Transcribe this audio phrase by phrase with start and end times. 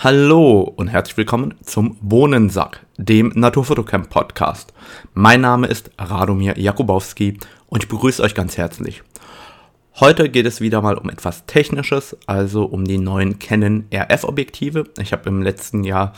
[0.00, 4.72] Hallo und herzlich willkommen zum Bohnensack, dem Naturfotocamp Podcast.
[5.12, 7.36] Mein Name ist Radomir Jakubowski
[7.66, 9.02] und ich begrüße euch ganz herzlich.
[9.98, 14.84] Heute geht es wieder mal um etwas Technisches, also um die neuen Canon RF-Objektive.
[15.00, 16.12] Ich habe im letzten Jahr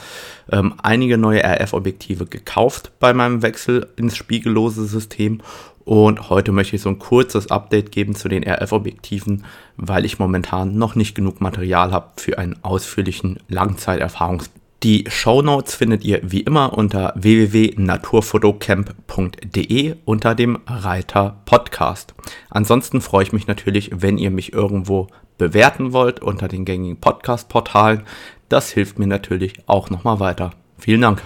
[0.53, 5.41] ähm, einige neue RF-Objektive gekauft bei meinem Wechsel ins spiegellose System
[5.85, 9.45] und heute möchte ich so ein kurzes Update geben zu den RF-Objektiven,
[9.77, 14.51] weil ich momentan noch nicht genug Material habe für einen ausführlichen Langzeiterfahrungs
[14.82, 22.15] die Show Notes findet ihr wie immer unter www.naturfotocamp.de unter dem Reiter Podcast.
[22.49, 28.04] Ansonsten freue ich mich natürlich, wenn ihr mich irgendwo bewerten wollt unter den gängigen Podcast-Portalen.
[28.49, 30.53] Das hilft mir natürlich auch nochmal weiter.
[30.79, 31.23] Vielen Dank.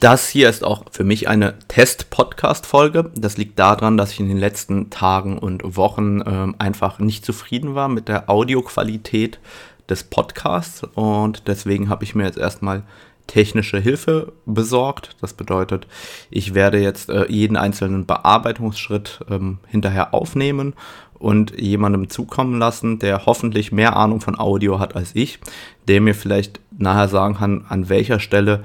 [0.00, 3.10] Das hier ist auch für mich eine Test-Podcast-Folge.
[3.16, 7.74] Das liegt daran, dass ich in den letzten Tagen und Wochen ähm, einfach nicht zufrieden
[7.74, 9.40] war mit der Audioqualität
[9.88, 12.84] des Podcasts und deswegen habe ich mir jetzt erstmal
[13.26, 15.16] technische Hilfe besorgt.
[15.20, 15.88] Das bedeutet,
[16.30, 20.74] ich werde jetzt äh, jeden einzelnen Bearbeitungsschritt ähm, hinterher aufnehmen
[21.18, 25.40] und jemandem zukommen lassen, der hoffentlich mehr Ahnung von Audio hat als ich,
[25.88, 28.62] der mir vielleicht nachher sagen kann, an welcher Stelle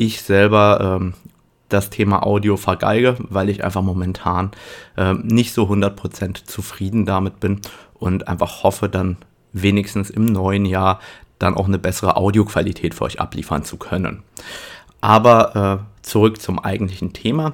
[0.00, 1.14] ich selber ähm,
[1.68, 4.50] das Thema Audio vergeige, weil ich einfach momentan
[4.96, 7.60] ähm, nicht so 100% zufrieden damit bin
[7.94, 9.18] und einfach hoffe, dann
[9.52, 11.00] wenigstens im neuen Jahr
[11.38, 14.22] dann auch eine bessere Audioqualität für euch abliefern zu können.
[15.02, 17.52] Aber äh, zurück zum eigentlichen Thema,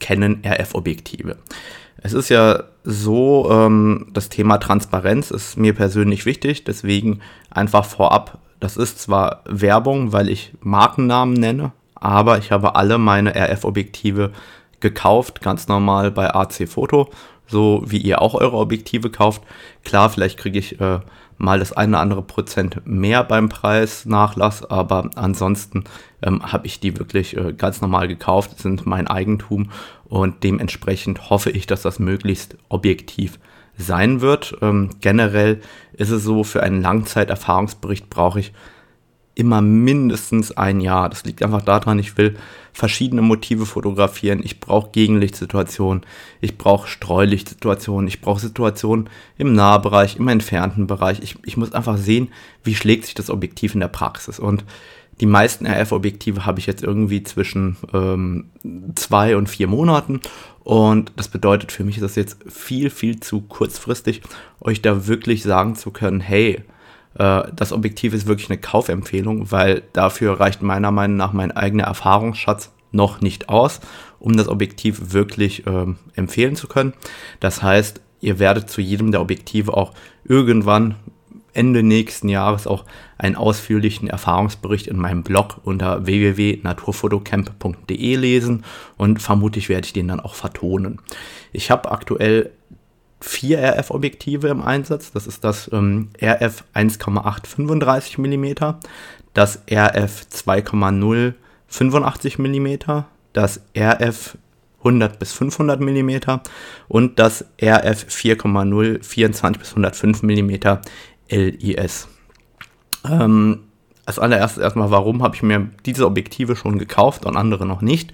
[0.00, 1.36] Canon RF-Objektive.
[1.98, 8.40] Es ist ja so, ähm, das Thema Transparenz ist mir persönlich wichtig, deswegen einfach vorab
[8.64, 11.72] das ist zwar Werbung, weil ich Markennamen nenne,
[12.04, 14.32] aber ich habe alle meine RF-Objektive
[14.80, 17.08] gekauft, ganz normal bei AC Foto,
[17.46, 19.42] so wie ihr auch eure Objektive kauft.
[19.84, 21.00] Klar, vielleicht kriege ich äh,
[21.38, 25.84] mal das eine oder andere Prozent mehr beim Preisnachlass, aber ansonsten
[26.22, 29.70] ähm, habe ich die wirklich äh, ganz normal gekauft, sind mein Eigentum
[30.04, 33.38] und dementsprechend hoffe ich, dass das möglichst objektiv
[33.78, 34.56] sein wird.
[34.60, 35.62] Ähm, generell
[35.94, 38.52] ist es so, für einen Langzeiterfahrungsbericht brauche ich
[39.34, 41.08] immer mindestens ein Jahr.
[41.08, 42.36] Das liegt einfach daran, ich will
[42.72, 44.40] verschiedene Motive fotografieren.
[44.42, 46.04] Ich brauche Gegenlichtsituationen,
[46.40, 51.20] ich brauche Streulichtsituationen, ich brauche Situationen im Nahbereich, im entfernten Bereich.
[51.22, 52.28] Ich, ich muss einfach sehen,
[52.62, 54.38] wie schlägt sich das Objektiv in der Praxis.
[54.38, 54.64] Und
[55.20, 58.46] die meisten RF-Objektive habe ich jetzt irgendwie zwischen ähm,
[58.96, 60.20] zwei und vier Monaten.
[60.64, 64.22] Und das bedeutet für mich ist das jetzt viel, viel zu kurzfristig,
[64.60, 66.62] euch da wirklich sagen zu können, hey,
[67.14, 72.72] das Objektiv ist wirklich eine Kaufempfehlung, weil dafür reicht meiner Meinung nach mein eigener Erfahrungsschatz
[72.90, 73.80] noch nicht aus,
[74.18, 76.94] um das Objektiv wirklich ähm, empfehlen zu können.
[77.40, 79.92] Das heißt, ihr werdet zu jedem der Objektive auch
[80.24, 80.96] irgendwann
[81.52, 82.84] Ende nächsten Jahres auch
[83.16, 88.64] einen ausführlichen Erfahrungsbericht in meinem Blog unter www.naturfotocamp.de lesen
[88.96, 91.00] und vermutlich werde ich den dann auch vertonen.
[91.52, 92.50] Ich habe aktuell
[93.24, 95.12] vier RF-Objektive im Einsatz.
[95.12, 98.46] Das ist das ähm, RF 1,8 35 mm,
[99.32, 101.34] das RF 2,0
[101.66, 102.68] 85 mm,
[103.32, 104.36] das RF
[104.78, 106.10] 100 bis 500 mm
[106.88, 110.50] und das RF 4,0 24 bis 105 mm
[111.30, 112.08] LIS.
[113.10, 113.60] Ähm,
[114.04, 118.12] als allererstes erstmal, warum habe ich mir diese Objektive schon gekauft und andere noch nicht?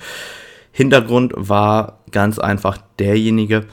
[0.71, 3.67] Hintergrund war ganz einfach derjenige,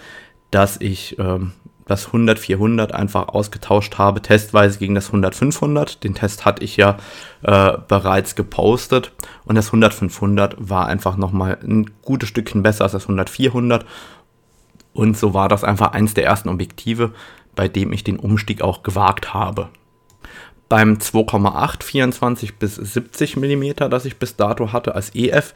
[0.51, 1.53] dass ich ähm,
[1.85, 5.99] das 100-400 einfach ausgetauscht habe, testweise gegen das 100-500.
[6.01, 6.97] Den Test hatte ich ja
[7.43, 9.13] äh, bereits gepostet
[9.45, 13.83] und das 100-500 war einfach nochmal ein gutes Stückchen besser als das 100-400
[14.97, 17.11] und so war das einfach eins der ersten Objektive,
[17.55, 19.69] bei dem ich den Umstieg auch gewagt habe.
[20.69, 25.53] Beim 2,8 24 bis 70 mm, das ich bis dato hatte als EF,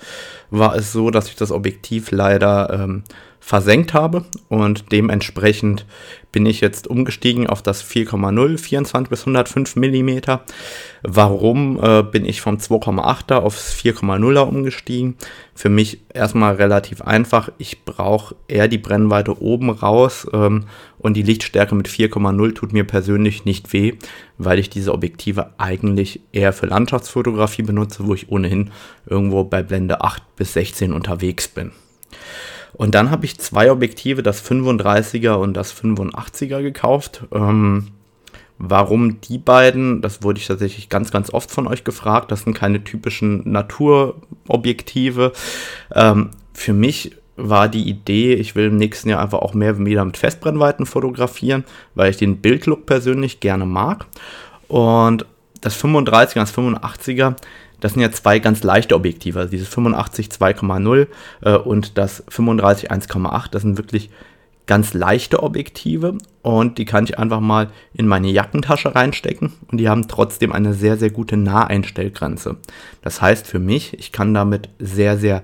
[0.52, 3.04] war es so, dass ich das Objektiv leider ähm,
[3.44, 5.86] versenkt habe und dementsprechend
[6.32, 10.20] bin ich jetzt umgestiegen auf das 4,0 24 bis 105 mm.
[11.02, 15.16] Warum äh, bin ich vom 2,8er aufs 4,0er umgestiegen?
[15.56, 17.52] Für mich erstmal relativ einfach.
[17.58, 20.66] Ich brauche eher die Brennweite oben raus ähm,
[21.00, 23.96] und die Lichtstärke mit 4,0 tut mir persönlich nicht weh,
[24.38, 28.70] weil ich diese Objektive eigentlich eher für Landschaftsfotografie benutze, wo ich ohnehin
[29.08, 31.72] irgendwo bei Blende 8 bis 16 unterwegs bin.
[32.82, 37.90] Und dann habe ich zwei Objektive, das 35er und das 85er gekauft, ähm,
[38.64, 40.04] Warum die beiden?
[40.04, 42.32] Das wurde ich tatsächlich ganz, ganz oft von euch gefragt.
[42.32, 45.32] Das sind keine typischen Naturobjektive.
[45.96, 50.06] Ähm, für mich war die Idee, ich will im nächsten Jahr einfach auch mehr wieder
[50.06, 51.64] mit Festbrennweiten fotografieren,
[51.96, 54.06] weil ich den Bildlook persönlich gerne mag.
[54.68, 55.26] Und
[55.62, 57.36] das 35er und das 85er,
[57.82, 59.40] das sind ja zwei ganz leichte Objektive.
[59.40, 61.08] Also dieses 85 2,0
[61.42, 64.10] äh, und das 35 1,8, das sind wirklich
[64.68, 69.90] ganz leichte Objektive und die kann ich einfach mal in meine Jackentasche reinstecken und die
[69.90, 72.58] haben trotzdem eine sehr, sehr gute Naheinstellgrenze.
[73.02, 75.44] Das heißt für mich, ich kann damit sehr, sehr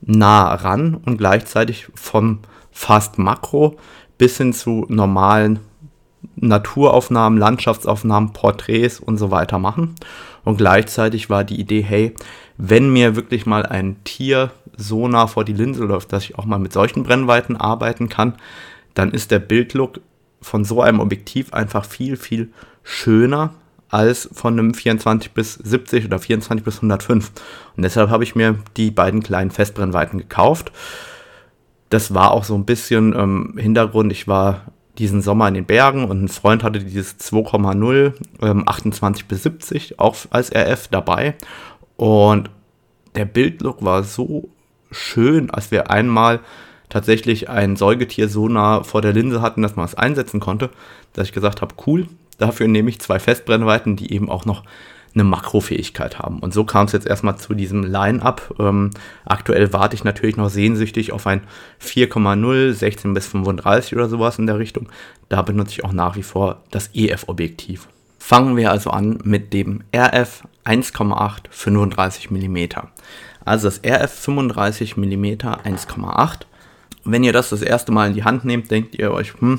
[0.00, 2.40] nah ran und gleichzeitig vom
[2.72, 3.76] fast Makro
[4.18, 5.60] bis hin zu normalen
[6.36, 9.94] Naturaufnahmen, Landschaftsaufnahmen, Porträts und so weiter machen.
[10.44, 12.14] Und gleichzeitig war die Idee, hey,
[12.56, 16.44] wenn mir wirklich mal ein Tier so nah vor die Linse läuft, dass ich auch
[16.44, 18.34] mal mit solchen Brennweiten arbeiten kann,
[18.94, 20.00] dann ist der Bildlook
[20.40, 22.50] von so einem Objektiv einfach viel, viel
[22.82, 23.54] schöner
[23.88, 27.30] als von einem 24 bis 70 oder 24 bis 105.
[27.76, 30.72] Und deshalb habe ich mir die beiden kleinen Festbrennweiten gekauft.
[31.90, 34.10] Das war auch so ein bisschen ähm, Hintergrund.
[34.10, 34.62] Ich war
[34.98, 38.12] diesen Sommer in den Bergen und ein Freund hatte dieses 2,0
[38.42, 41.34] ähm, 28 bis 70 auch als RF dabei.
[41.96, 42.50] Und
[43.14, 44.48] der Bildlook war so
[44.90, 46.40] schön, als wir einmal
[46.88, 50.70] tatsächlich ein Säugetier so nah vor der Linse hatten, dass man es einsetzen konnte,
[51.14, 52.06] dass ich gesagt habe, cool,
[52.38, 54.62] dafür nehme ich zwei Festbrennweiten, die eben auch noch
[55.14, 56.38] eine Makrofähigkeit haben.
[56.40, 58.54] Und so kam es jetzt erstmal zu diesem Line-Up.
[58.58, 58.90] Ähm,
[59.24, 61.42] aktuell warte ich natürlich noch sehnsüchtig auf ein
[61.82, 64.88] 4,0, 16 bis 35 oder sowas in der Richtung.
[65.28, 67.88] Da benutze ich auch nach wie vor das EF-Objektiv.
[68.18, 72.56] Fangen wir also an mit dem RF 1,8 35 mm.
[73.44, 76.40] Also das RF 35 mm 1,8.
[77.04, 79.58] Wenn ihr das das erste Mal in die Hand nehmt, denkt ihr euch, hm,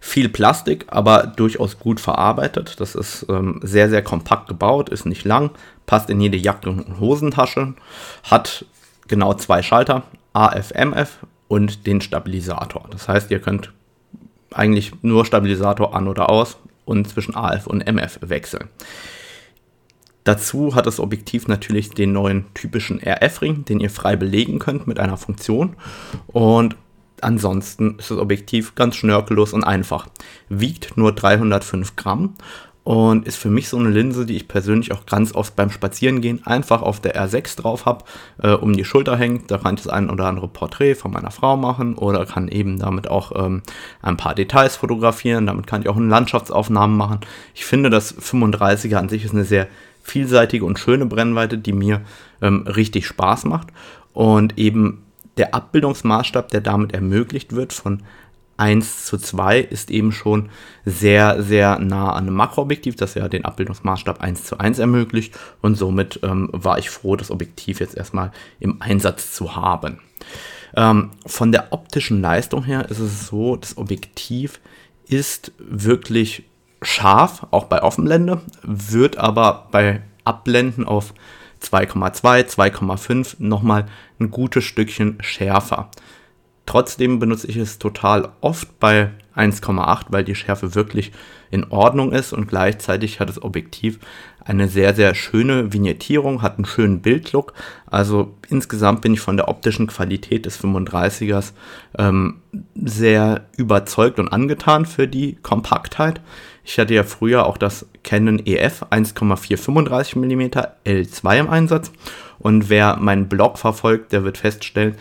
[0.00, 2.80] viel Plastik, aber durchaus gut verarbeitet.
[2.80, 5.50] Das ist ähm, sehr, sehr kompakt gebaut, ist nicht lang,
[5.86, 7.74] passt in jede Jacke- und Hosentasche,
[8.22, 8.64] hat
[9.08, 11.18] genau zwei Schalter, AF, MF
[11.48, 12.86] und den Stabilisator.
[12.90, 13.72] Das heißt, ihr könnt
[14.52, 18.68] eigentlich nur Stabilisator an oder aus und zwischen AF und MF wechseln.
[20.24, 24.98] Dazu hat das Objektiv natürlich den neuen typischen RF-Ring, den ihr frei belegen könnt mit
[24.98, 25.76] einer Funktion.
[26.26, 26.76] Und
[27.24, 30.06] ansonsten ist das Objektiv ganz schnörkellos und einfach.
[30.48, 32.34] Wiegt nur 305 Gramm
[32.88, 36.46] und ist für mich so eine Linse, die ich persönlich auch ganz oft beim Spazierengehen
[36.46, 38.02] einfach auf der R6 drauf habe,
[38.42, 39.50] äh, um die Schulter hängt.
[39.50, 42.78] Da kann ich das ein oder andere Porträt von meiner Frau machen oder kann eben
[42.78, 43.62] damit auch ähm,
[44.00, 45.46] ein paar Details fotografieren.
[45.46, 47.20] Damit kann ich auch eine Landschaftsaufnahmen machen.
[47.54, 49.66] Ich finde, das 35er an sich ist eine sehr
[50.02, 52.00] vielseitige und schöne Brennweite, die mir
[52.40, 53.68] ähm, richtig Spaß macht.
[54.14, 55.04] Und eben
[55.38, 58.02] der Abbildungsmaßstab, der damit ermöglicht wird, von
[58.58, 60.50] 1 zu 2 ist eben schon
[60.84, 65.38] sehr, sehr nah an einem Makroobjektiv, das ja den Abbildungsmaßstab 1 zu 1 ermöglicht.
[65.62, 70.00] Und somit ähm, war ich froh, das Objektiv jetzt erstmal im Einsatz zu haben.
[70.76, 74.60] Ähm, von der optischen Leistung her ist es so, das Objektiv
[75.06, 76.44] ist wirklich
[76.82, 81.14] scharf, auch bei Offenblende, wird aber bei Abblenden auf
[81.62, 83.86] 2,2, 2,5 nochmal
[84.20, 85.90] ein gutes Stückchen schärfer.
[86.66, 91.12] Trotzdem benutze ich es total oft bei 1,8, weil die Schärfe wirklich
[91.50, 93.98] in Ordnung ist und gleichzeitig hat das Objektiv
[94.44, 97.54] eine sehr, sehr schöne Vignettierung, hat einen schönen Bildlook.
[97.86, 101.52] Also insgesamt bin ich von der optischen Qualität des 35ers
[101.96, 102.42] ähm,
[102.74, 106.20] sehr überzeugt und angetan für die Kompaktheit.
[106.68, 110.42] Ich hatte ja früher auch das Canon EF 1,435 mm
[110.84, 111.90] L2 im Einsatz.
[112.38, 114.94] Und wer meinen Blog verfolgt, der wird feststellen,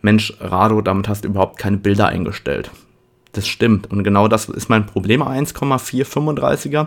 [0.00, 2.70] Mensch, Rado, damit hast du überhaupt keine Bilder eingestellt.
[3.32, 3.90] Das stimmt.
[3.90, 6.86] Und genau das ist mein Problem 1,435er.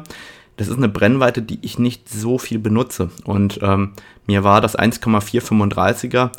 [0.56, 3.10] Das ist eine Brennweite, die ich nicht so viel benutze.
[3.26, 3.96] Und ähm,
[4.28, 6.32] mir war das 1,435er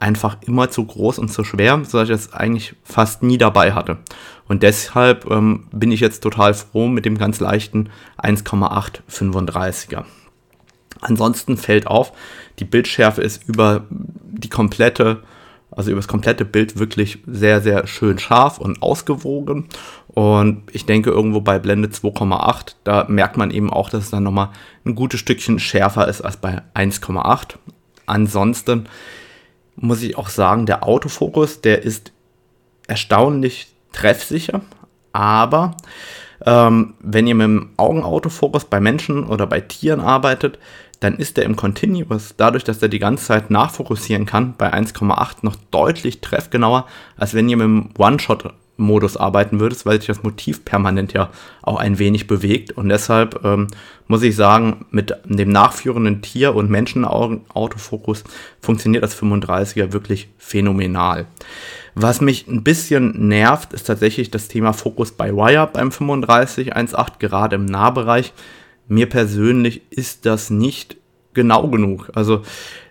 [0.00, 3.98] einfach immer zu groß und zu schwer, sodass ich es eigentlich fast nie dabei hatte.
[4.46, 10.04] Und deshalb ähm, bin ich jetzt total froh mit dem ganz leichten 1,835er.
[11.00, 12.12] Ansonsten fällt auf,
[12.58, 15.22] die Bildschärfe ist über die komplette,
[15.70, 19.68] also über das komplette Bild wirklich sehr, sehr schön scharf und ausgewogen.
[20.08, 24.24] Und ich denke, irgendwo bei Blende 2,8, da merkt man eben auch, dass es dann
[24.24, 24.50] nochmal
[24.84, 27.56] ein gutes Stückchen schärfer ist als bei 1,8.
[28.06, 28.88] Ansonsten
[29.80, 32.12] muss ich auch sagen, der Autofokus, der ist
[32.86, 34.60] erstaunlich treffsicher,
[35.12, 35.76] aber
[36.44, 40.58] ähm, wenn ihr mit dem Augenautofokus bei Menschen oder bei Tieren arbeitet,
[41.00, 45.36] dann ist der im Continuous, dadurch, dass er die ganze Zeit nachfokussieren kann, bei 1,8
[45.42, 50.22] noch deutlich treffgenauer, als wenn ihr mit dem One-Shot Modus arbeiten würdest, weil sich das
[50.22, 51.30] Motiv permanent ja
[51.62, 52.72] auch ein wenig bewegt.
[52.72, 53.66] Und deshalb ähm,
[54.06, 58.24] muss ich sagen, mit dem nachführenden Tier- und Menschenaugen-Autofokus
[58.60, 61.26] funktioniert das 35er wirklich phänomenal.
[61.94, 67.56] Was mich ein bisschen nervt, ist tatsächlich das Thema Fokus by Wire beim 3518, gerade
[67.56, 68.32] im Nahbereich.
[68.86, 70.96] Mir persönlich ist das nicht
[71.34, 72.10] genau genug.
[72.14, 72.42] Also,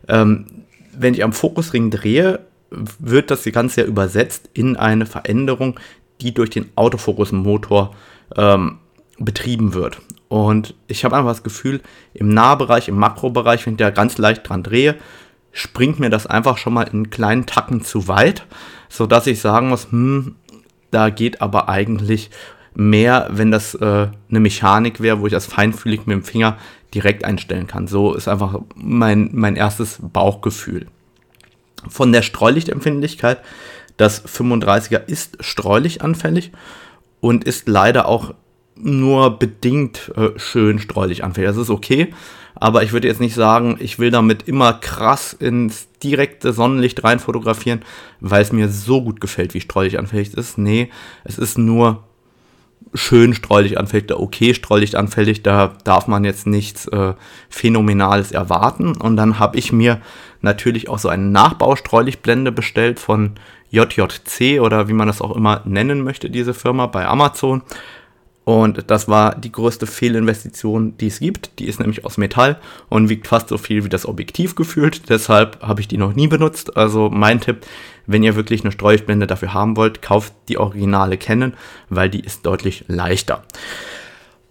[0.10, 0.46] ähm,
[0.92, 2.40] wenn ich am Fokusring drehe,
[2.70, 5.80] wird das Ganze ja übersetzt in eine Veränderung,
[6.22, 7.96] die durch den Autofokusmotor
[8.36, 8.80] ähm,
[9.20, 10.02] betrieben wird.
[10.30, 11.82] Und ich habe einfach das Gefühl,
[12.14, 14.96] im Nahbereich, im Makrobereich, wenn ich da ganz leicht dran drehe,
[15.52, 18.46] springt mir das einfach schon mal in kleinen Tacken zu weit,
[18.90, 20.36] sodass ich sagen muss, hm,
[20.92, 22.30] da geht aber eigentlich
[22.76, 26.58] mehr, wenn das äh, eine Mechanik wäre, wo ich das feinfühlig mit dem Finger
[26.94, 27.88] direkt einstellen kann.
[27.88, 30.88] So ist einfach mein, mein erstes Bauchgefühl.
[31.88, 33.42] Von der Streulichtempfindlichkeit,
[33.98, 36.52] das 35er ist streulichtanfällig
[37.20, 38.34] und ist leider auch
[38.76, 41.50] nur bedingt äh, schön streulichanfällig.
[41.50, 42.14] Das ist okay,
[42.56, 47.20] aber ich würde jetzt nicht sagen, ich will damit immer krass ins direkte Sonnenlicht rein
[47.20, 47.82] fotografieren,
[48.20, 50.58] weil es mir so gut gefällt, wie streulichanfällig es ist.
[50.58, 50.90] Nee,
[51.24, 52.07] es ist nur
[52.94, 57.14] schön streulichanfällig, okay streulichanfällig, da darf man jetzt nichts äh,
[57.50, 58.96] Phänomenales erwarten.
[58.96, 60.02] Und dann habe ich mir
[60.42, 63.36] natürlich auch so eine Nachbaustreulichtblende bestellt von
[63.70, 67.64] JJC oder wie man das auch immer nennen möchte, diese Firma bei Amazon.
[68.48, 71.60] Und das war die größte Fehlinvestition, die es gibt.
[71.60, 72.56] Die ist nämlich aus Metall
[72.88, 75.10] und wiegt fast so viel wie das Objektiv gefühlt.
[75.10, 76.78] Deshalb habe ich die noch nie benutzt.
[76.78, 77.66] Also mein Tipp,
[78.06, 81.56] wenn ihr wirklich eine Streulichtblende dafür haben wollt, kauft die originale Canon,
[81.90, 83.44] weil die ist deutlich leichter.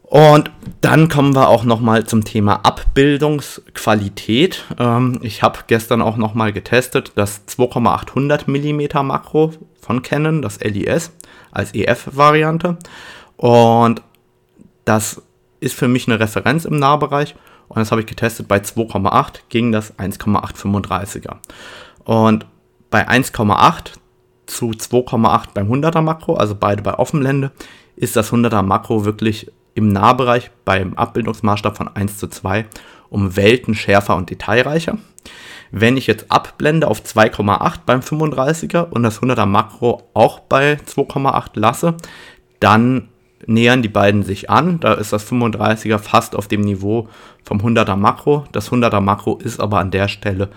[0.02, 0.50] Und
[0.82, 4.66] dann kommen wir auch nochmal zum Thema Abbildungsqualität.
[4.78, 11.12] Ähm, ich habe gestern auch nochmal getestet das 2,800 mm Makro von Canon, das LIS
[11.50, 12.76] als EF-Variante.
[13.36, 14.02] Und
[14.84, 15.22] das
[15.60, 17.34] ist für mich eine Referenz im Nahbereich.
[17.68, 21.36] Und das habe ich getestet bei 2,8 gegen das 1,835er.
[22.04, 22.46] Und
[22.90, 23.94] bei 1,8
[24.46, 27.50] zu 2,8 beim 100er Makro, also beide bei Offenblende,
[27.96, 32.66] ist das 100er Makro wirklich im Nahbereich beim Abbildungsmaßstab von 1 zu 2
[33.10, 34.98] um Welten schärfer und detailreicher.
[35.70, 41.50] Wenn ich jetzt abblende auf 2,8 beim 35er und das 100er Makro auch bei 2,8
[41.54, 41.94] lasse,
[42.60, 43.08] dann
[43.44, 44.80] nähern die beiden sich an.
[44.80, 47.08] Da ist das 35er fast auf dem Niveau
[47.42, 48.44] vom 100er Makro.
[48.52, 50.50] Das 100er Makro ist aber an der Stelle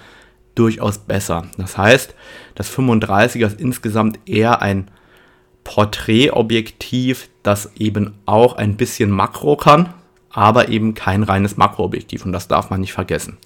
[0.56, 1.46] durchaus besser.
[1.58, 2.16] Das heißt,
[2.56, 4.90] das 35er ist insgesamt eher ein
[5.64, 9.94] Porträtobjektiv, das eben auch ein bisschen Makro kann,
[10.32, 13.38] aber eben kein reines Makroobjektiv und das darf man nicht vergessen.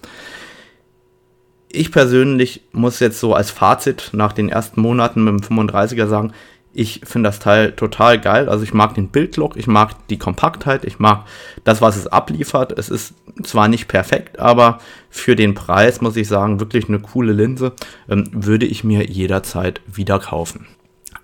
[1.68, 6.32] Ich persönlich muss jetzt so als Fazit nach den ersten Monaten mit dem 35er sagen,
[6.74, 8.48] ich finde das Teil total geil.
[8.48, 11.24] Also ich mag den Bildlook, ich mag die Kompaktheit, ich mag
[11.62, 12.76] das, was es abliefert.
[12.76, 14.78] Es ist zwar nicht perfekt, aber
[15.08, 17.72] für den Preis muss ich sagen, wirklich eine coole Linse.
[18.08, 20.66] Ähm, würde ich mir jederzeit wieder kaufen.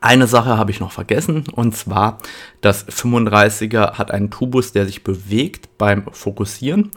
[0.00, 2.19] Eine Sache habe ich noch vergessen und zwar
[2.62, 6.90] das 35er hat einen Tubus, der sich bewegt beim Fokussieren.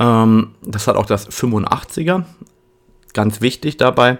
[0.00, 2.24] Ähm, das hat auch das 85er.
[3.12, 4.18] Ganz wichtig dabei.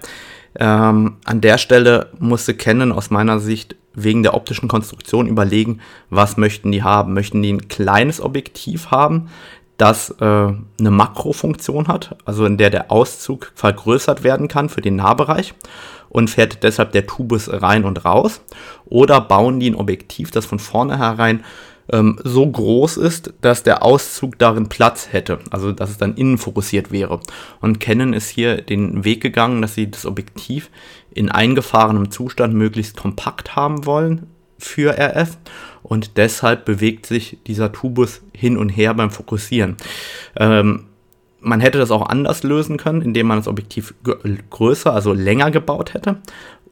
[0.59, 6.37] Ähm, an der Stelle musste Canon aus meiner Sicht wegen der optischen Konstruktion überlegen, was
[6.37, 7.15] möchten die haben.
[7.15, 9.29] Möchten die ein kleines Objektiv haben,
[9.77, 14.97] das äh, eine Makrofunktion hat, also in der der Auszug vergrößert werden kann für den
[14.97, 15.55] Nahbereich
[16.09, 18.41] und fährt deshalb der Tubus rein und raus.
[18.87, 21.45] Oder bauen die ein Objektiv, das von vornherein
[21.93, 26.39] ähm, so groß ist, dass der Auszug darin Platz hätte, also dass es dann innen
[26.39, 27.21] fokussiert wäre.
[27.61, 30.71] Und Canon ist hier den Weg gegangen, dass sie das Objektiv
[31.13, 34.27] in eingefahrenem Zustand möglichst kompakt haben wollen
[34.59, 35.39] für RF
[35.83, 39.77] und deshalb bewegt sich dieser Tubus hin und her beim Fokussieren.
[40.37, 40.85] Ähm,
[41.41, 43.95] man hätte das auch anders lösen können, indem man das Objektiv
[44.51, 46.17] größer, also länger gebaut hätte.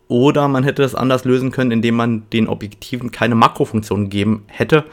[0.09, 4.85] Oder man hätte das anders lösen können, indem man den Objektiven keine Makrofunktion gegeben hätte.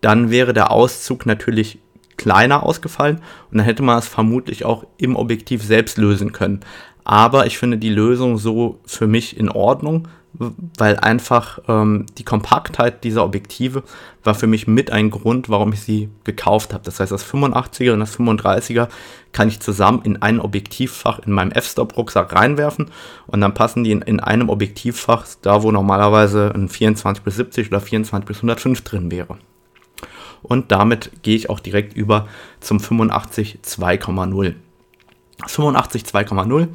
[0.00, 1.78] Dann wäre der Auszug natürlich
[2.16, 6.60] kleiner ausgefallen und dann hätte man es vermutlich auch im Objektiv selbst lösen können.
[7.04, 13.04] Aber ich finde die Lösung so für mich in Ordnung, weil einfach ähm, die Kompaktheit
[13.04, 13.82] dieser Objektive
[14.24, 16.84] war für mich mit ein Grund, warum ich sie gekauft habe.
[16.84, 18.88] Das heißt, das 85er und das 35er
[19.32, 22.90] kann ich zusammen in ein Objektivfach in meinem F-Stop-Rucksack reinwerfen
[23.26, 27.68] und dann passen die in, in, einem Objektivfach, da wo normalerweise ein 24 bis 70
[27.68, 29.38] oder 24 bis 105 drin wäre.
[30.42, 32.26] Und damit gehe ich auch direkt über
[32.60, 34.54] zum 85 2,0.
[35.46, 36.68] 85 2,0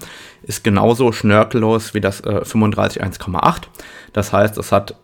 [0.43, 3.63] ist genauso schnörkellos wie das äh, 35 1,8.
[4.13, 4.95] Das heißt, es hat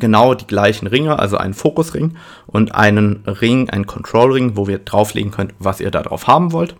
[0.00, 5.30] genau die gleichen Ringe, also einen Fokusring und einen Ring, einen Control-Ring, wo wir drauflegen
[5.30, 6.74] könnt, was ihr da drauf haben wollt.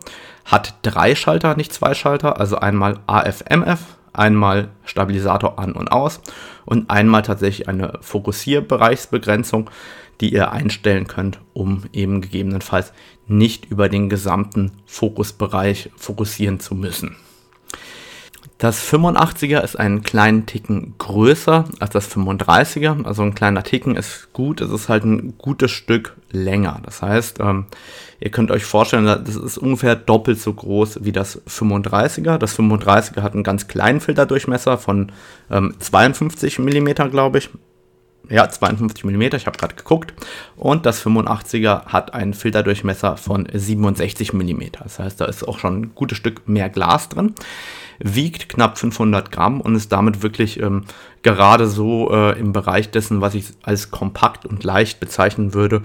[0.44, 3.80] Hat drei Schalter, nicht zwei Schalter, also einmal AFMF,
[4.12, 6.20] einmal Stabilisator an und aus
[6.64, 9.70] und einmal tatsächlich eine Fokussierbereichsbegrenzung,
[10.20, 12.92] die ihr einstellen könnt, um eben gegebenenfalls
[13.26, 17.16] nicht über den gesamten Fokusbereich fokussieren zu müssen.
[18.60, 23.06] Das 85er ist einen kleinen Ticken größer als das 35er.
[23.06, 26.78] Also ein kleiner Ticken ist gut, es ist halt ein gutes Stück länger.
[26.84, 27.64] Das heißt, ähm,
[28.20, 32.36] ihr könnt euch vorstellen, das ist ungefähr doppelt so groß wie das 35er.
[32.36, 35.10] Das 35er hat einen ganz kleinen Filterdurchmesser von
[35.50, 37.48] ähm, 52 mm, glaube ich.
[38.30, 40.14] Ja, 52 mm, ich habe gerade geguckt.
[40.56, 44.62] Und das 85er hat einen Filterdurchmesser von 67 mm.
[44.82, 47.34] Das heißt, da ist auch schon ein gutes Stück mehr Glas drin
[48.00, 50.84] wiegt knapp 500 Gramm und ist damit wirklich ähm,
[51.22, 55.82] gerade so äh, im Bereich dessen, was ich als kompakt und leicht bezeichnen würde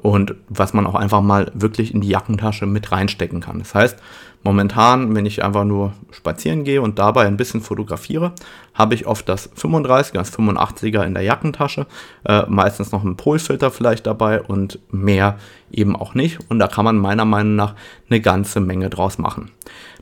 [0.00, 3.58] und was man auch einfach mal wirklich in die Jackentasche mit reinstecken kann.
[3.58, 3.98] Das heißt,
[4.44, 8.32] momentan, wenn ich einfach nur spazieren gehe und dabei ein bisschen fotografiere,
[8.74, 11.86] habe ich oft das 35er, das 85er in der Jackentasche,
[12.24, 15.38] äh, meistens noch einen Polfilter vielleicht dabei und mehr
[15.72, 16.38] eben auch nicht.
[16.48, 17.74] Und da kann man meiner Meinung nach
[18.08, 19.50] eine ganze Menge draus machen.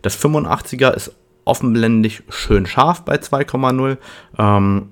[0.03, 1.13] Das 85er ist
[1.47, 3.97] offenblendig schön scharf bei 2,0
[4.39, 4.91] ähm,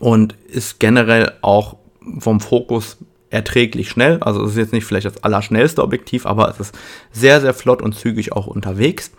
[0.00, 1.76] und ist generell auch
[2.18, 2.96] vom Fokus
[3.30, 4.18] erträglich schnell.
[4.20, 6.78] Also es ist jetzt nicht vielleicht das allerschnellste Objektiv, aber es ist
[7.12, 9.10] sehr, sehr flott und zügig auch unterwegs.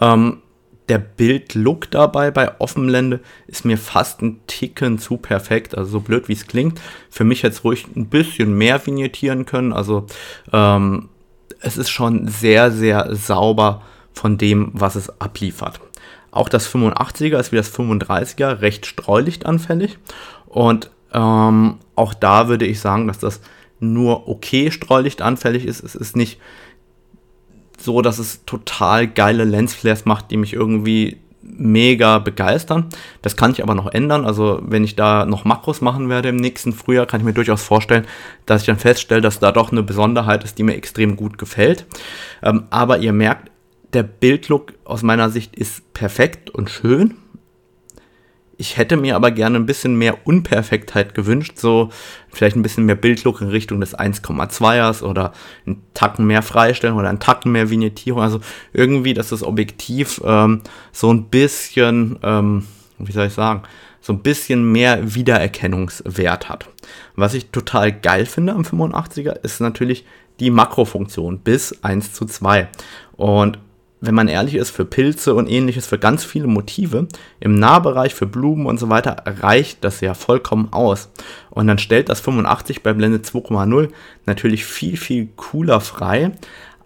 [0.00, 0.38] Ähm,
[0.88, 6.28] der Bildlook dabei bei Offenblende ist mir fast ein Ticken zu perfekt, also so blöd
[6.28, 6.80] wie es klingt.
[7.10, 9.72] Für mich jetzt ruhig ein bisschen mehr vignettieren können.
[9.72, 10.06] Also
[10.52, 11.10] ähm,
[11.60, 15.80] es ist schon sehr, sehr sauber von dem, was es abliefert.
[16.30, 19.98] Auch das 85er ist wie das 35er recht streulichtanfällig.
[20.46, 23.40] Und ähm, auch da würde ich sagen, dass das
[23.80, 25.82] nur okay streulichtanfällig ist.
[25.82, 26.40] Es ist nicht
[27.78, 32.86] so, dass es total geile Lensflares macht, die mich irgendwie mega begeistern.
[33.22, 34.24] Das kann ich aber noch ändern.
[34.24, 37.62] Also wenn ich da noch Makros machen werde im nächsten Frühjahr, kann ich mir durchaus
[37.62, 38.06] vorstellen,
[38.46, 41.86] dass ich dann feststelle, dass da doch eine Besonderheit ist, die mir extrem gut gefällt.
[42.42, 43.50] Ähm, aber ihr merkt,
[43.92, 47.16] der Bildlook aus meiner Sicht ist perfekt und schön.
[48.60, 51.90] Ich hätte mir aber gerne ein bisschen mehr Unperfektheit gewünscht, so
[52.28, 55.32] vielleicht ein bisschen mehr Bildlook in Richtung des 1,2ers oder
[55.64, 58.20] einen Tacken mehr freistellen oder einen Tacken mehr Vignettierung.
[58.20, 58.40] Also
[58.72, 62.66] irgendwie, dass das Objektiv ähm, so ein bisschen, ähm,
[62.98, 63.62] wie soll ich sagen,
[64.00, 66.68] so ein bisschen mehr Wiedererkennungswert hat.
[67.14, 70.04] Was ich total geil finde am 85er ist natürlich
[70.40, 72.68] die Makrofunktion bis 1 zu 2.
[73.16, 73.60] Und
[74.00, 77.08] wenn man ehrlich ist, für Pilze und ähnliches, für ganz viele Motive,
[77.40, 81.10] im Nahbereich für Blumen und so weiter, reicht das ja vollkommen aus.
[81.50, 83.88] Und dann stellt das 85 bei Blende 2,0
[84.26, 86.32] natürlich viel, viel cooler frei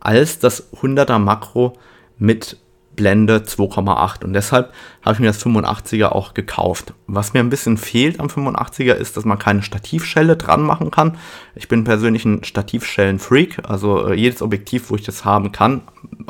[0.01, 1.75] als das 100er Makro
[2.19, 2.57] mit
[2.95, 6.95] Blende 2,8 und deshalb habe ich mir das 85er auch gekauft.
[7.07, 11.17] Was mir ein bisschen fehlt am 85er ist, dass man keine Stativschelle dran machen kann.
[11.55, 15.83] Ich bin persönlich ein Stativschellen-Freak, also äh, jedes Objektiv, wo ich das haben kann,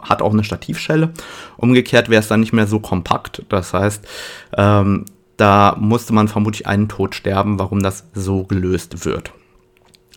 [0.03, 1.13] hat auch eine Stativschelle.
[1.57, 4.07] Umgekehrt wäre es dann nicht mehr so kompakt, das heißt,
[4.57, 5.05] ähm,
[5.37, 9.33] da musste man vermutlich einen Tod sterben, warum das so gelöst wird.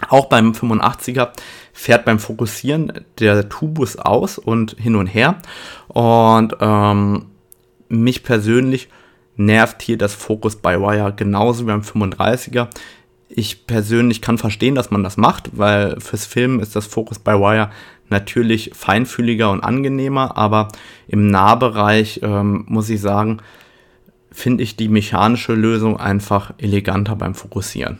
[0.09, 1.29] Auch beim 85er
[1.77, 5.39] fährt beim Fokussieren der Tubus aus und hin und her.
[5.89, 7.25] Und ähm,
[7.89, 8.87] mich persönlich
[9.35, 12.69] nervt hier das Focus by Wire genauso wie beim 35er.
[13.27, 17.31] Ich persönlich kann verstehen, dass man das macht, weil fürs Filmen ist das Focus by
[17.31, 17.69] Wire
[18.09, 20.69] natürlich feinfühliger und angenehmer, aber
[21.09, 23.39] im Nahbereich ähm, muss ich sagen,
[24.31, 27.99] finde ich die mechanische Lösung einfach eleganter beim Fokussieren.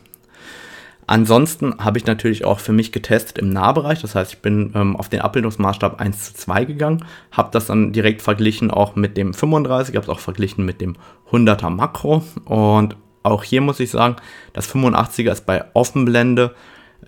[1.08, 4.02] Ansonsten habe ich natürlich auch für mich getestet im Nahbereich.
[4.02, 7.94] Das heißt, ich bin ähm, auf den Abbildungsmaßstab 1 zu 2 gegangen, habe das dann
[7.94, 10.96] direkt verglichen auch mit dem 35, habe es auch verglichen mit dem
[11.32, 12.24] 100er Makro.
[12.46, 14.16] Und auch hier muss ich sagen,
[14.54, 16.56] das 85er ist bei Offenblende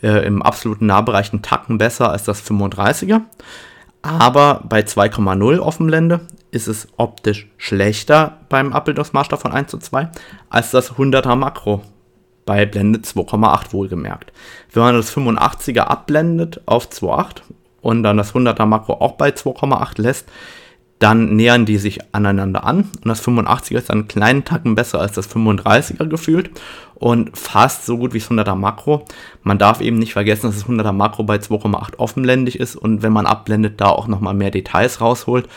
[0.03, 3.21] äh, im absoluten Nahbereich einen Tacken besser als das 35er.
[4.03, 10.09] Aber bei 2,0 Offenblende ist es optisch schlechter beim Abbildungsmaßstab von 1 zu 2
[10.49, 11.81] als das 100er Makro
[12.47, 14.33] bei Blende 2,8 wohlgemerkt.
[14.73, 17.41] Wenn man das 85er abblendet auf 2,8
[17.81, 20.25] und dann das 100er Makro auch bei 2,8 lässt,
[20.99, 24.99] dann nähern die sich aneinander an und das 85er ist dann einen kleinen Tacken besser
[24.99, 26.49] als das 35er gefühlt
[26.95, 29.05] und fast so gut wie das 100er Makro.
[29.43, 33.13] Man darf eben nicht vergessen, dass das 100er Makro bei 2,8 offenblendig ist und wenn
[33.13, 35.47] man abblendet, da auch nochmal mehr Details rausholt.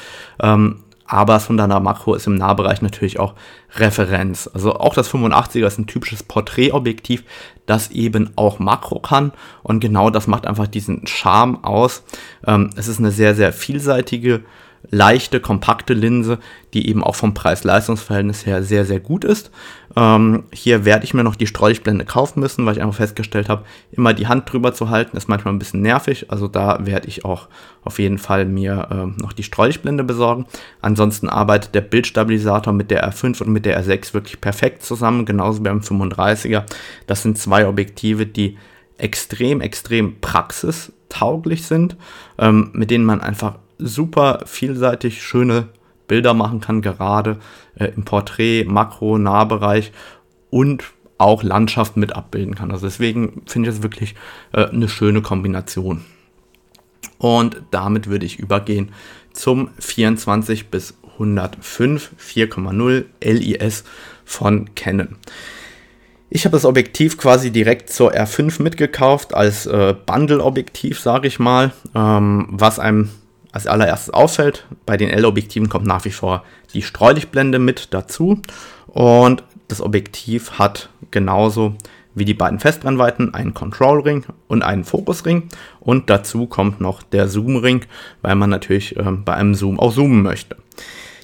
[0.42, 3.34] Ähm, aber 100er Makro ist im Nahbereich natürlich auch
[3.74, 4.48] Referenz.
[4.52, 7.24] Also auch das 85er ist ein typisches Porträtobjektiv,
[7.66, 9.32] das eben auch Makro kann
[9.64, 12.04] und genau das macht einfach diesen Charme aus.
[12.46, 14.44] Ähm, es ist eine sehr, sehr vielseitige
[14.88, 16.38] leichte, kompakte Linse,
[16.72, 19.50] die eben auch vom Preis-Leistungs-Verhältnis her sehr, sehr gut ist.
[19.96, 23.64] Ähm, hier werde ich mir noch die Streulichtblende kaufen müssen, weil ich einfach festgestellt habe,
[23.92, 26.30] immer die Hand drüber zu halten, ist manchmal ein bisschen nervig.
[26.30, 27.48] Also da werde ich auch
[27.82, 30.46] auf jeden Fall mir äh, noch die Streulichtblende besorgen.
[30.80, 35.62] Ansonsten arbeitet der Bildstabilisator mit der R5 und mit der R6 wirklich perfekt zusammen, genauso
[35.62, 36.64] beim 35er.
[37.06, 38.56] Das sind zwei Objektive, die
[38.96, 41.96] extrem, extrem praxistauglich sind,
[42.38, 45.68] ähm, mit denen man einfach super vielseitig schöne
[46.06, 47.38] Bilder machen kann, gerade
[47.76, 49.92] äh, im Porträt, Makro, Nahbereich
[50.50, 50.84] und
[51.18, 52.70] auch Landschaft mit abbilden kann.
[52.70, 54.14] Also deswegen finde ich es wirklich
[54.52, 56.04] äh, eine schöne Kombination.
[57.18, 58.92] Und damit würde ich übergehen
[59.32, 63.84] zum 24 bis 105 4,0 LIS
[64.24, 65.16] von Canon.
[66.30, 71.72] Ich habe das Objektiv quasi direkt zur R5 mitgekauft als äh, Bundle-Objektiv, sage ich mal,
[71.94, 73.10] ähm, was einem
[73.52, 78.40] als allererstes auffällt, bei den L-Objektiven kommt nach wie vor die Streulichtblende mit dazu.
[78.86, 81.74] Und das Objektiv hat genauso
[82.14, 87.84] wie die beiden Festbrennweiten einen Control-Ring und einen Fokusring und dazu kommt noch der Zoom-Ring,
[88.20, 90.56] weil man natürlich äh, bei einem Zoom auch zoomen möchte.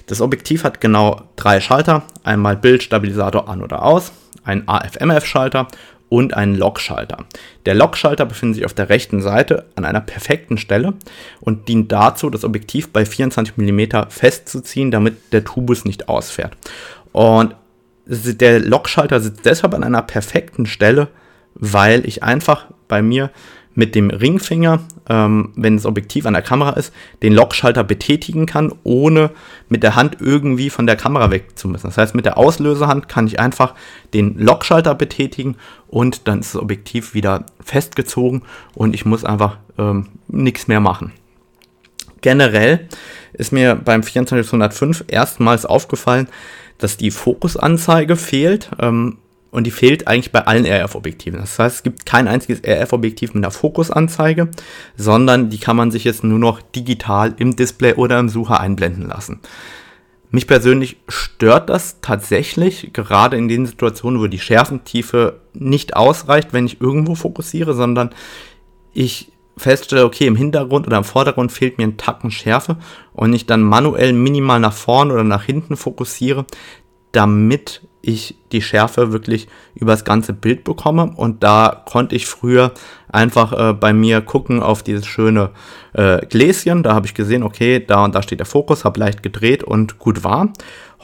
[0.05, 4.13] Das Objektiv hat genau drei Schalter, einmal Bildstabilisator an oder aus,
[4.45, 5.67] ein AF-MF-Schalter
[6.09, 7.25] und einen Lockschalter.
[7.65, 10.93] Der Lockschalter befindet sich auf der rechten Seite an einer perfekten Stelle
[11.41, 16.55] und dient dazu, das Objektiv bei 24 mm festzuziehen, damit der Tubus nicht ausfährt.
[17.11, 17.55] Und
[18.05, 21.09] der Lockschalter sitzt deshalb an einer perfekten Stelle,
[21.55, 23.31] weil ich einfach bei mir
[23.77, 28.73] mit dem Ringfinger, ähm, wenn das Objektiv an der Kamera ist, den Lockschalter betätigen kann,
[28.83, 29.29] ohne
[29.69, 31.85] mit der Hand irgendwie von der Kamera weg zu müssen.
[31.85, 33.75] Das heißt, mit der Auslösehand kann ich einfach
[34.15, 38.41] den Lockschalter betätigen und dann ist das Objektiv wieder festgezogen
[38.73, 41.11] und ich muss einfach ähm, nichts mehr machen.
[42.21, 42.87] Generell
[43.33, 46.29] ist mir beim 2405 erstmals aufgefallen,
[46.79, 48.71] dass die Fokusanzeige fehlt.
[48.79, 49.19] Ähm,
[49.51, 51.39] und die fehlt eigentlich bei allen RF-Objektiven.
[51.39, 54.49] Das heißt, es gibt kein einziges RF-Objektiv mit einer Fokusanzeige,
[54.95, 59.07] sondern die kann man sich jetzt nur noch digital im Display oder im Sucher einblenden
[59.07, 59.39] lassen.
[60.29, 66.65] Mich persönlich stört das tatsächlich, gerade in den Situationen, wo die Schärfentiefe nicht ausreicht, wenn
[66.65, 68.09] ich irgendwo fokussiere, sondern
[68.93, 72.77] ich feststelle, okay, im Hintergrund oder im Vordergrund fehlt mir ein Tacken Schärfe
[73.13, 76.45] und ich dann manuell minimal nach vorne oder nach hinten fokussiere,
[77.11, 81.11] damit ich die Schärfe wirklich über das ganze Bild bekomme.
[81.15, 82.71] Und da konnte ich früher
[83.09, 85.49] einfach äh, bei mir gucken auf dieses schöne
[85.93, 86.83] äh, Gläschen.
[86.83, 89.99] Da habe ich gesehen, okay, da und da steht der Fokus, habe leicht gedreht und
[89.99, 90.53] gut war.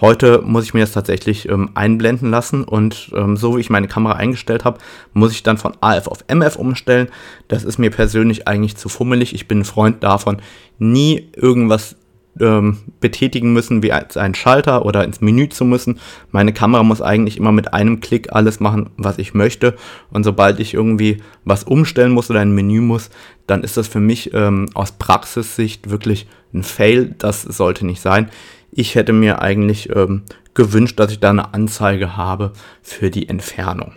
[0.01, 3.87] Heute muss ich mir das tatsächlich ähm, einblenden lassen und ähm, so wie ich meine
[3.87, 4.79] Kamera eingestellt habe,
[5.13, 7.09] muss ich dann von AF auf MF umstellen.
[7.47, 9.35] Das ist mir persönlich eigentlich zu fummelig.
[9.35, 10.41] Ich bin ein Freund davon,
[10.79, 11.95] nie irgendwas
[12.39, 15.99] ähm, betätigen müssen, wie einen Schalter oder ins Menü zu müssen.
[16.31, 19.75] Meine Kamera muss eigentlich immer mit einem Klick alles machen, was ich möchte.
[20.09, 23.09] Und sobald ich irgendwie was umstellen muss oder ein Menü muss,
[23.47, 27.15] dann ist das für mich ähm, aus Praxissicht wirklich ein Fail.
[27.17, 28.29] Das sollte nicht sein.
[28.71, 33.93] Ich hätte mir eigentlich ähm, gewünscht, dass ich da eine Anzeige habe für die Entfernung.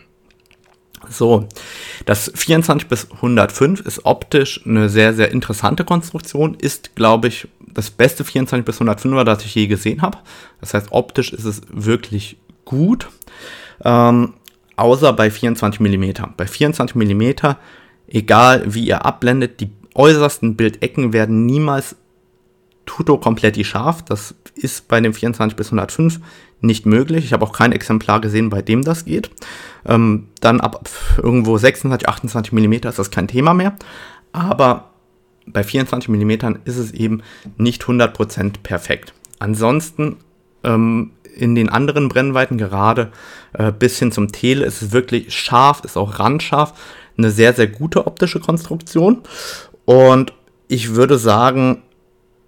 [1.09, 1.49] So,
[2.05, 7.90] das 24 bis 105 ist optisch eine sehr, sehr interessante Konstruktion, ist, glaube ich, das
[7.90, 10.18] beste 24 bis 105er, das ich je gesehen habe.
[10.60, 13.08] Das heißt, optisch ist es wirklich gut,
[13.84, 14.32] ähm,
[14.76, 16.12] außer bei 24 mm.
[16.38, 17.22] Bei 24 mm,
[18.08, 21.96] egal wie ihr abblendet, die äußersten Bildecken werden niemals
[22.86, 24.02] tuto komplett scharf.
[24.02, 26.20] Das ist bei dem 24 bis 105
[26.62, 27.26] nicht möglich.
[27.26, 29.30] Ich habe auch kein Exemplar gesehen, bei dem das geht.
[29.84, 33.76] Ähm, dann ab irgendwo 26, 28 mm ist das kein Thema mehr.
[34.32, 34.92] Aber
[35.46, 37.22] bei 24 mm ist es eben
[37.56, 39.14] nicht 100% perfekt.
[39.38, 40.16] Ansonsten
[40.64, 43.12] ähm, in den anderen Brennweiten, gerade
[43.52, 46.72] äh, bis hin zum Tele, ist es wirklich scharf, ist auch randscharf.
[47.18, 49.22] Eine sehr, sehr gute optische Konstruktion.
[49.85, 50.32] Und
[50.68, 51.82] ich würde sagen,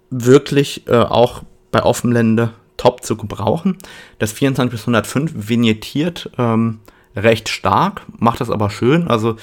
[0.09, 3.77] wirklich äh, auch bei Offenblende top zu gebrauchen.
[4.17, 6.79] Das 24 bis 105 vignettiert ähm,
[7.15, 9.07] recht stark, macht das aber schön.
[9.07, 9.35] Also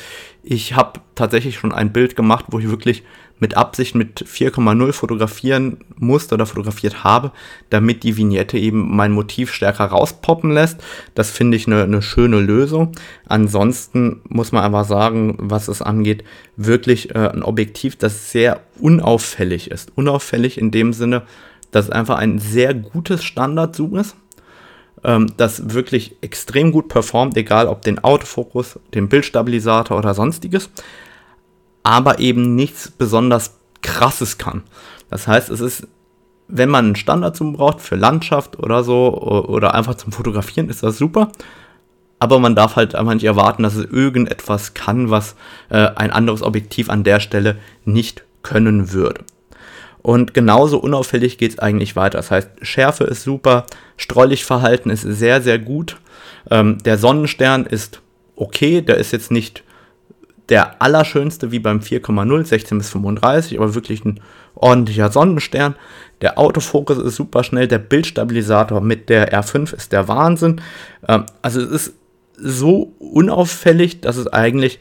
[0.49, 3.03] ich habe tatsächlich schon ein Bild gemacht, wo ich wirklich
[3.41, 7.33] mit Absicht mit 4,0 fotografieren musste oder fotografiert habe,
[7.69, 10.81] damit die Vignette eben mein Motiv stärker rauspoppen lässt.
[11.15, 12.93] Das finde ich eine, eine schöne Lösung.
[13.27, 16.23] Ansonsten muss man aber sagen, was es angeht,
[16.57, 19.93] wirklich äh, ein Objektiv, das sehr unauffällig ist.
[19.97, 21.25] Unauffällig in dem Sinne,
[21.73, 24.17] dass es einfach ein sehr gutes Standard-Zoom ist,
[25.07, 30.69] ähm, das wirklich extrem gut performt, egal ob den Autofokus, den Bildstabilisator oder sonstiges,
[31.83, 34.65] aber eben nichts besonders krasses kann.
[35.09, 35.89] Das heißt, es ist,
[36.49, 40.99] wenn man einen Standard-Zoom braucht für Landschaft oder so oder einfach zum Fotografieren, ist das
[40.99, 41.31] super
[42.19, 45.37] aber man darf halt einfach nicht erwarten, dass es irgendetwas kann, was
[45.69, 49.25] äh, ein anderes Objektiv an der Stelle nicht können würde.
[50.07, 52.19] Und genauso unauffällig geht es eigentlich weiter.
[52.19, 53.67] Das heißt, Schärfe ist super,
[53.97, 55.97] Streulichtverhalten ist sehr, sehr gut.
[56.49, 58.01] Ähm, der Sonnenstern ist
[58.37, 59.65] okay, der ist jetzt nicht
[60.49, 64.21] der allerschönste wie beim 4,0, 16 bis 35, aber wirklich ein
[64.55, 65.75] ordentlicher Sonnenstern.
[66.21, 70.61] Der Autofokus ist super schnell, der Bildstabilisator mit der R5 ist der Wahnsinn.
[71.09, 71.95] Ähm, also es ist
[72.37, 74.79] so unauffällig, dass es eigentlich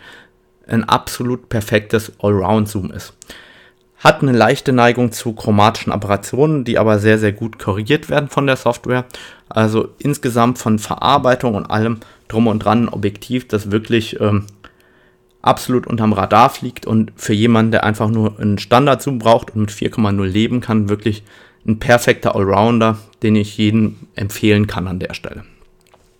[0.68, 3.14] ein absolut perfektes Allround-Zoom ist.
[4.06, 8.46] Hat eine leichte Neigung zu chromatischen Apparationen, die aber sehr, sehr gut korrigiert werden von
[8.46, 9.06] der Software.
[9.50, 14.46] Also insgesamt von Verarbeitung und allem drum und dran ein Objektiv, das wirklich ähm,
[15.42, 19.72] absolut unterm Radar fliegt und für jemanden, der einfach nur einen Standard-Zoom braucht und mit
[19.72, 21.24] 4,0 leben kann, wirklich
[21.68, 25.46] ein perfekter Allrounder, den ich jedem empfehlen kann an der Stelle.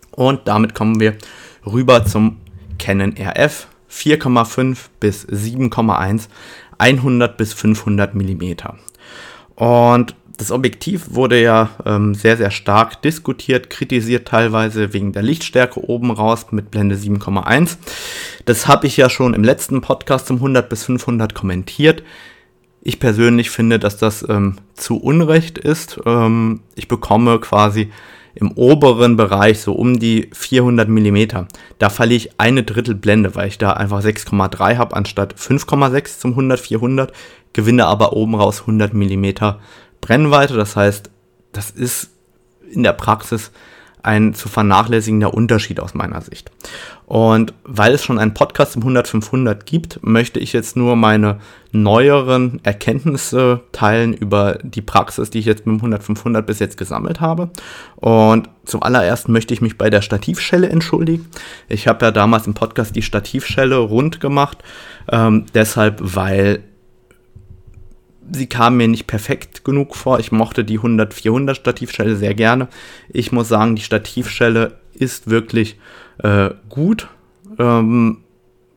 [0.10, 1.18] Und damit kommen wir
[1.64, 2.38] rüber zum
[2.80, 6.28] Canon RF 4,5 bis 7,1,
[6.78, 8.54] 100 bis 500 mm.
[9.56, 15.80] Und das Objektiv wurde ja ähm, sehr, sehr stark diskutiert, kritisiert teilweise wegen der Lichtstärke
[15.90, 17.78] oben raus mit Blende 7,1.
[18.46, 22.04] Das habe ich ja schon im letzten Podcast zum 100 bis 500 kommentiert.
[22.82, 26.00] Ich persönlich finde, dass das ähm, zu Unrecht ist.
[26.06, 27.92] Ähm, ich bekomme quasi
[28.36, 31.48] im oberen Bereich, so um die 400 mm,
[31.80, 36.32] da verliere ich eine Drittel Blende, weil ich da einfach 6,3 habe anstatt 5,6 zum
[36.32, 37.14] 100, 400,
[37.54, 39.26] gewinne aber oben raus 100 mm
[40.02, 40.56] Brennweite.
[40.56, 41.10] Das heißt,
[41.54, 42.10] das ist
[42.70, 43.52] in der Praxis
[44.06, 46.52] ein zu vernachlässigender Unterschied aus meiner Sicht.
[47.06, 51.40] Und weil es schon einen Podcast im 100-500 gibt, möchte ich jetzt nur meine
[51.72, 57.20] neueren Erkenntnisse teilen über die Praxis, die ich jetzt mit dem 100-500 bis jetzt gesammelt
[57.20, 57.50] habe.
[57.96, 61.28] Und zum allerersten möchte ich mich bei der Stativschelle entschuldigen.
[61.68, 64.60] Ich habe ja damals im Podcast die Stativschelle rund gemacht,
[65.12, 66.64] ähm, deshalb, weil
[68.32, 70.20] sie kam mir nicht perfekt genug vor.
[70.20, 72.68] Ich mochte die 100-400 Stativschelle sehr gerne.
[73.10, 75.78] Ich muss sagen, die Stativschelle ist wirklich
[76.24, 77.08] äh, gut,
[77.60, 78.20] ähm,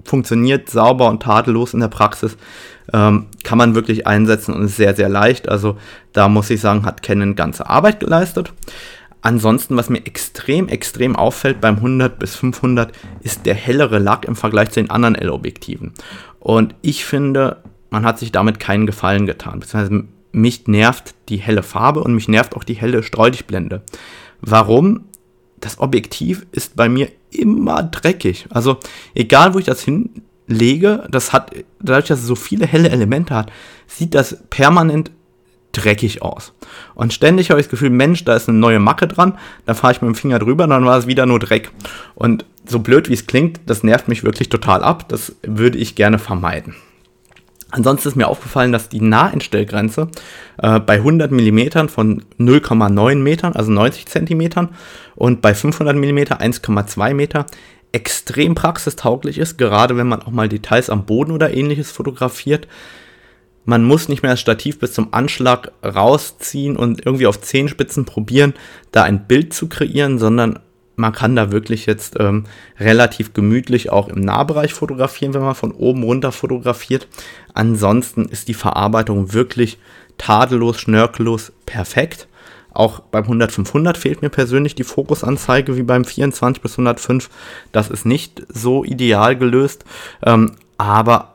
[0.04, 2.36] funktioniert sauber und tadellos in der Praxis.
[2.92, 5.48] Ähm, kann man wirklich einsetzen und ist sehr, sehr leicht.
[5.48, 5.76] Also
[6.12, 8.52] da muss ich sagen, hat Canon ganze Arbeit geleistet.
[9.20, 14.36] Ansonsten, was mir extrem, extrem auffällt beim 100 bis 500, ist der hellere Lack im
[14.36, 15.92] Vergleich zu den anderen L-Objektiven.
[16.38, 19.60] Und ich finde, man hat sich damit keinen Gefallen getan.
[19.60, 23.82] Beziehungsweise mich nervt die helle Farbe und mich nervt auch die helle Streulichtblende.
[24.40, 25.04] Warum?
[25.60, 28.46] Das Objektiv ist bei mir immer dreckig.
[28.50, 28.78] Also
[29.14, 33.50] egal, wo ich das hinlege, das hat, dadurch, dass es so viele helle Elemente hat,
[33.86, 35.10] sieht das permanent
[35.72, 36.52] dreckig aus.
[36.94, 39.92] Und ständig habe ich das Gefühl, Mensch, da ist eine neue Macke dran, da fahre
[39.92, 41.70] ich mit dem Finger drüber, dann war es wieder nur Dreck.
[42.14, 45.94] Und so blöd wie es klingt, das nervt mich wirklich total ab, das würde ich
[45.94, 46.74] gerne vermeiden.
[47.70, 50.08] Ansonsten ist mir aufgefallen, dass die Nahentstellgrenze
[50.56, 54.70] äh, bei 100 mm von 0,9 Metern, also 90 Zentimetern,
[55.16, 57.44] und bei 500 mm 1,2 Meter
[57.92, 62.68] extrem praxistauglich ist, gerade wenn man auch mal Details am Boden oder ähnliches fotografiert.
[63.64, 68.54] Man muss nicht mehr das Stativ bis zum Anschlag rausziehen und irgendwie auf Zehenspitzen probieren,
[68.92, 70.58] da ein Bild zu kreieren, sondern
[70.98, 72.44] man kann da wirklich jetzt ähm,
[72.78, 77.06] relativ gemütlich auch im Nahbereich fotografieren, wenn man von oben runter fotografiert.
[77.54, 79.78] Ansonsten ist die Verarbeitung wirklich
[80.18, 82.26] tadellos, schnörkellos, perfekt.
[82.74, 87.30] Auch beim 100-500 fehlt mir persönlich die Fokusanzeige wie beim 24 bis 105.
[87.70, 89.84] Das ist nicht so ideal gelöst,
[90.24, 91.34] ähm, aber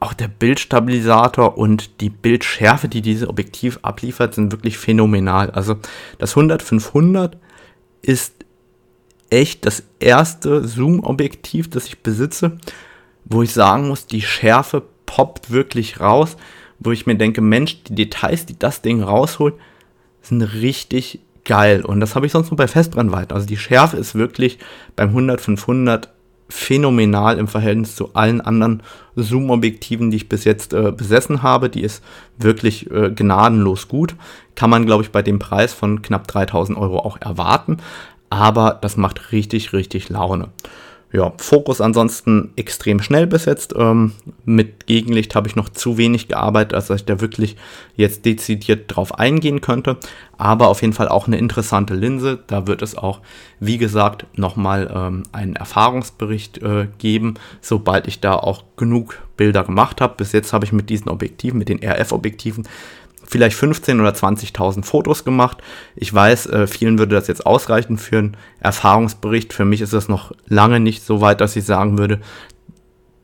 [0.00, 5.50] auch der Bildstabilisator und die Bildschärfe, die dieses Objektiv abliefert, sind wirklich phänomenal.
[5.50, 5.76] Also
[6.18, 7.34] das 100-500
[8.02, 8.39] ist
[9.30, 12.58] echt das erste Zoom-Objektiv, das ich besitze,
[13.24, 16.36] wo ich sagen muss, die Schärfe poppt wirklich raus,
[16.78, 19.54] wo ich mir denke, Mensch, die Details, die das Ding rausholt,
[20.22, 21.84] sind richtig geil.
[21.84, 23.34] Und das habe ich sonst nur bei Festbrennweiten.
[23.34, 24.58] Also die Schärfe ist wirklich
[24.96, 26.08] beim 100-500
[26.48, 28.82] phänomenal im Verhältnis zu allen anderen
[29.14, 31.70] Zoom-Objektiven, die ich bis jetzt äh, besessen habe.
[31.70, 32.02] Die ist
[32.38, 34.16] wirklich äh, gnadenlos gut.
[34.56, 37.78] Kann man, glaube ich, bei dem Preis von knapp 3000 Euro auch erwarten
[38.30, 40.48] aber das macht richtig, richtig Laune.
[41.12, 43.74] ja, Fokus ansonsten extrem schnell besetzt.
[43.76, 44.12] Ähm,
[44.44, 47.56] mit Gegenlicht habe ich noch zu wenig gearbeitet, als dass ich da wirklich
[47.96, 49.96] jetzt dezidiert drauf eingehen könnte.
[50.38, 52.38] Aber auf jeden Fall auch eine interessante Linse.
[52.46, 53.20] Da wird es auch,
[53.58, 60.00] wie gesagt, nochmal ähm, einen Erfahrungsbericht äh, geben, sobald ich da auch genug Bilder gemacht
[60.00, 60.14] habe.
[60.16, 62.68] Bis jetzt habe ich mit diesen Objektiven, mit den RF-Objektiven,
[63.30, 65.58] vielleicht 15 oder 20.000 Fotos gemacht.
[65.94, 69.52] Ich weiß, äh, vielen würde das jetzt ausreichen für einen Erfahrungsbericht.
[69.52, 72.20] Für mich ist das noch lange nicht so weit, dass ich sagen würde,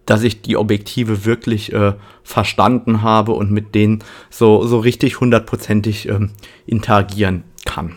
[0.07, 6.09] dass ich die Objektive wirklich äh, verstanden habe und mit denen so, so richtig hundertprozentig
[6.09, 6.31] ähm,
[6.67, 7.97] interagieren kann.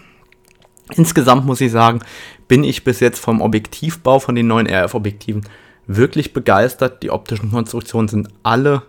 [0.96, 2.00] Insgesamt muss ich sagen,
[2.48, 5.44] bin ich bis jetzt vom Objektivbau von den neuen RF-Objektiven
[5.86, 7.04] wirklich begeistert.
[7.04, 8.82] Die optischen Konstruktionen sind alle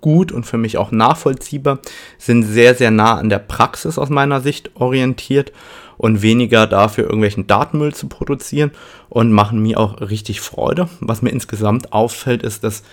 [0.00, 1.80] gut und für mich auch nachvollziehbar,
[2.18, 5.52] sind sehr, sehr nah an der Praxis aus meiner Sicht orientiert
[5.96, 8.70] und weniger dafür irgendwelchen Datenmüll zu produzieren
[9.08, 10.88] und machen mir auch richtig Freude.
[11.00, 12.84] Was mir insgesamt auffällt, ist, dass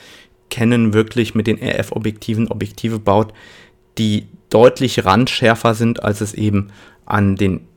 [0.50, 3.34] Canon wirklich mit den RF-Objektiven Objektive baut,
[3.98, 6.70] die deutlich randschärfer sind, als es eben
[7.06, 7.68] an den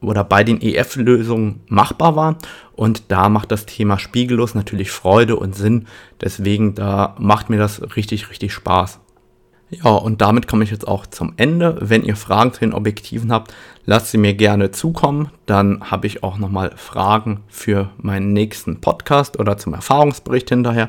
[0.00, 2.36] oder bei den EF-Lösungen machbar war.
[2.74, 5.86] Und da macht das Thema spiegellos natürlich Freude und Sinn.
[6.20, 9.00] Deswegen, da macht mir das richtig, richtig Spaß.
[9.70, 11.76] Ja, und damit komme ich jetzt auch zum Ende.
[11.80, 13.52] Wenn ihr Fragen zu den Objektiven habt,
[13.84, 15.30] lasst sie mir gerne zukommen.
[15.46, 20.88] Dann habe ich auch nochmal Fragen für meinen nächsten Podcast oder zum Erfahrungsbericht hinterher.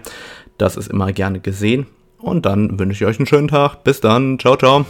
[0.59, 1.87] Das ist immer gerne gesehen.
[2.19, 3.83] Und dann wünsche ich euch einen schönen Tag.
[3.83, 4.37] Bis dann.
[4.39, 4.85] Ciao, ciao.